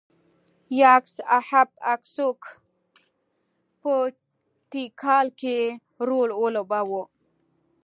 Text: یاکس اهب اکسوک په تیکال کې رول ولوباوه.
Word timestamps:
یاکس 0.79 1.15
اهب 1.39 1.69
اکسوک 1.93 2.41
په 3.81 3.93
تیکال 4.71 5.27
کې 5.39 5.57
رول 6.07 6.29
ولوباوه. 6.41 7.03